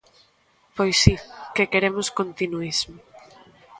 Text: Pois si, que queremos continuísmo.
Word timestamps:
Pois 0.75 0.95
si, 1.03 1.15
que 1.55 1.69
queremos 1.73 2.07
continuísmo. 2.19 2.99